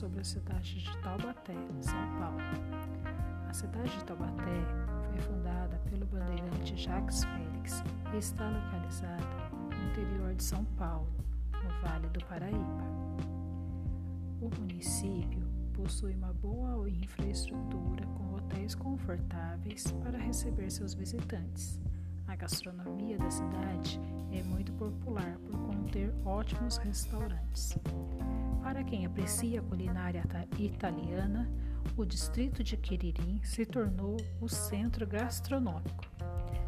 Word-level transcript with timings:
sobre 0.00 0.20
a 0.20 0.24
cidade 0.24 0.82
de 0.82 0.98
Taubaté, 0.98 1.54
São 1.80 2.18
Paulo. 2.18 2.38
A 3.48 3.52
cidade 3.52 3.90
de 3.90 4.04
Taubaté 4.04 4.64
foi 5.08 5.20
fundada 5.20 5.76
pelo 5.90 6.06
bandeirante 6.06 6.76
Jacques 6.76 7.24
Félix 7.24 7.82
e 8.14 8.18
está 8.18 8.48
localizada 8.48 9.22
no 9.52 9.90
interior 9.90 10.34
de 10.34 10.42
São 10.42 10.64
Paulo, 10.76 11.12
no 11.52 11.68
Vale 11.82 12.08
do 12.08 12.24
Paraíba. 12.24 12.84
O 14.40 14.48
município 14.60 15.46
possui 15.74 16.14
uma 16.14 16.32
boa 16.32 16.88
infraestrutura 16.88 18.06
com 18.06 18.36
hotéis 18.36 18.74
confortáveis 18.74 19.92
para 20.02 20.18
receber 20.18 20.70
seus 20.70 20.94
visitantes. 20.94 21.80
A 22.26 22.36
gastronomia 22.36 23.18
da 23.18 23.30
cidade 23.30 24.00
é 24.32 24.42
muito 24.44 24.72
popular 24.74 25.36
por 25.38 25.58
conter 25.66 26.14
ótimos 26.24 26.76
restaurantes. 26.78 27.76
Para 28.62 28.84
quem 28.84 29.06
aprecia 29.06 29.60
a 29.60 29.62
culinária 29.62 30.22
italiana, 30.58 31.50
o 31.96 32.04
distrito 32.04 32.62
de 32.62 32.76
Quiririm 32.76 33.42
se 33.42 33.64
tornou 33.64 34.16
o 34.40 34.48
centro 34.48 35.06
gastronômico. 35.06 36.04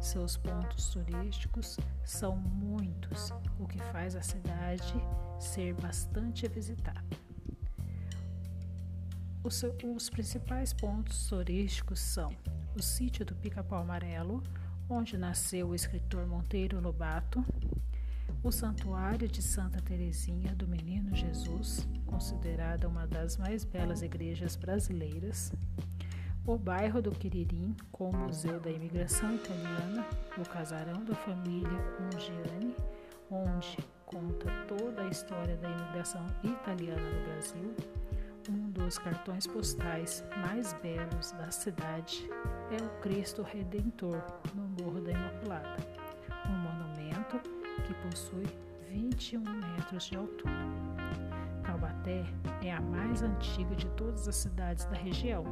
Seus 0.00 0.36
pontos 0.36 0.88
turísticos 0.88 1.76
são 2.04 2.36
muitos, 2.36 3.30
o 3.58 3.66
que 3.66 3.78
faz 3.92 4.14
a 4.14 4.22
cidade 4.22 4.94
ser 5.38 5.74
bastante 5.74 6.46
visitada. 6.48 7.16
Os, 9.42 9.64
os 9.94 10.10
principais 10.10 10.72
pontos 10.72 11.28
turísticos 11.28 12.00
são 12.00 12.32
o 12.76 12.82
sítio 12.82 13.24
do 13.24 13.34
Pica-Pau 13.34 13.80
Amarelo, 13.80 14.42
onde 14.88 15.16
nasceu 15.16 15.68
o 15.68 15.74
escritor 15.74 16.26
Monteiro 16.26 16.80
Lobato, 16.80 17.44
o 18.46 18.52
Santuário 18.52 19.26
de 19.26 19.42
Santa 19.42 19.80
Teresinha 19.80 20.54
do 20.54 20.68
Menino 20.68 21.12
Jesus, 21.12 21.84
considerada 22.06 22.86
uma 22.86 23.04
das 23.04 23.36
mais 23.36 23.64
belas 23.64 24.02
igrejas 24.02 24.54
brasileiras, 24.54 25.52
o 26.46 26.56
bairro 26.56 27.02
do 27.02 27.10
Quiririm, 27.10 27.74
com 27.90 28.08
o 28.08 28.16
Museu 28.16 28.60
da 28.60 28.70
Imigração 28.70 29.34
Italiana, 29.34 30.06
o 30.38 30.48
Casarão 30.48 31.04
da 31.04 31.16
Família 31.16 31.68
Ungiani, 32.00 32.72
onde 33.28 33.78
conta 34.04 34.48
toda 34.68 35.02
a 35.02 35.08
história 35.08 35.56
da 35.56 35.68
imigração 35.68 36.24
italiana 36.44 37.02
no 37.02 37.24
Brasil, 37.24 37.74
um 38.48 38.70
dos 38.70 38.96
cartões 38.96 39.44
postais 39.48 40.24
mais 40.36 40.72
belos 40.74 41.32
da 41.32 41.50
cidade 41.50 42.30
é 42.70 42.80
o 42.80 43.00
Cristo 43.00 43.42
Redentor 43.42 44.22
no 44.54 44.68
Morro 44.68 45.00
da 45.00 45.10
que 47.86 47.94
possui 48.08 48.46
21 48.90 49.40
metros 49.40 50.04
de 50.04 50.16
altura. 50.16 50.52
Taubaté 51.64 52.24
é 52.62 52.72
a 52.72 52.80
mais 52.80 53.22
antiga 53.22 53.74
de 53.76 53.86
todas 53.90 54.26
as 54.26 54.36
cidades 54.36 54.84
da 54.86 54.96
região 54.96 55.44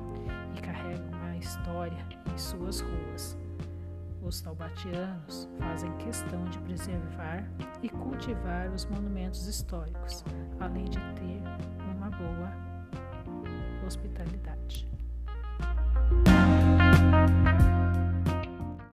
e 0.56 0.60
carrega 0.60 1.02
uma 1.16 1.36
história 1.36 2.04
em 2.32 2.38
suas 2.38 2.80
ruas. 2.80 3.38
Os 4.22 4.40
taubatianos 4.40 5.48
fazem 5.58 5.94
questão 5.98 6.44
de 6.46 6.58
preservar 6.60 7.44
e 7.82 7.88
cultivar 7.88 8.70
os 8.72 8.86
monumentos 8.86 9.46
históricos, 9.46 10.24
além 10.60 10.86
de 10.86 10.98
ter 10.98 11.42
uma 11.94 12.10
boa 12.10 12.50
hospitalidade. 13.86 14.93